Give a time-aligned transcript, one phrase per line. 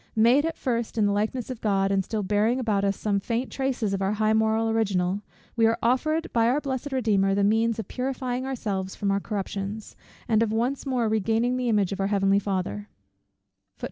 [0.15, 3.51] Made at first in the likeness of God, and still bearing about us some faint
[3.51, 5.21] traces of our high original,
[5.55, 9.95] we are offered by our blessed Redeemer the means of purifying ourselves from our corruptions,
[10.27, 12.87] and of once more regaining the image of our Heavenly Father.